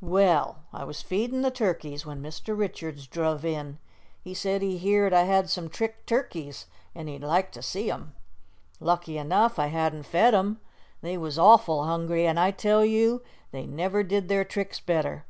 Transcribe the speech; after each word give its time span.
"Well, 0.00 0.62
I 0.72 0.84
was 0.84 1.02
feedin' 1.02 1.42
the 1.42 1.50
turkeys 1.50 2.06
when 2.06 2.22
Mr. 2.22 2.56
Richards 2.56 3.06
druv 3.06 3.44
in. 3.44 3.78
He 4.22 4.32
said 4.32 4.62
he 4.62 4.78
heered 4.78 5.12
I 5.12 5.24
had 5.24 5.50
some 5.50 5.68
trick 5.68 6.06
turkeys, 6.06 6.64
an' 6.94 7.08
he'd 7.08 7.22
like 7.22 7.52
to 7.52 7.62
see 7.62 7.90
'em. 7.90 8.14
Lucky 8.80 9.18
enough, 9.18 9.58
I 9.58 9.66
hadn't 9.66 10.04
fed 10.04 10.32
'em; 10.34 10.60
they 11.02 11.18
was 11.18 11.38
awful 11.38 11.84
hungry, 11.84 12.26
an' 12.26 12.38
I 12.38 12.52
tell 12.52 12.86
you 12.86 13.22
they 13.50 13.66
never 13.66 14.02
did 14.02 14.30
their 14.30 14.46
tricks 14.46 14.80
better." 14.80 15.26